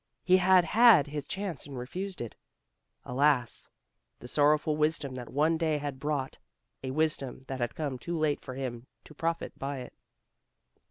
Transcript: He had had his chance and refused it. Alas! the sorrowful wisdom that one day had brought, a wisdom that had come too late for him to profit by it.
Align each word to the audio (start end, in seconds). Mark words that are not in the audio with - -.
He 0.23 0.37
had 0.37 0.65
had 0.65 1.05
his 1.05 1.27
chance 1.27 1.67
and 1.67 1.77
refused 1.77 2.21
it. 2.21 2.35
Alas! 3.05 3.69
the 4.17 4.27
sorrowful 4.27 4.75
wisdom 4.75 5.13
that 5.13 5.29
one 5.31 5.57
day 5.59 5.77
had 5.77 5.99
brought, 5.99 6.39
a 6.83 6.89
wisdom 6.89 7.43
that 7.47 7.59
had 7.59 7.75
come 7.75 7.99
too 7.99 8.17
late 8.17 8.41
for 8.41 8.55
him 8.55 8.87
to 9.03 9.13
profit 9.13 9.59
by 9.59 9.77
it. 9.77 9.93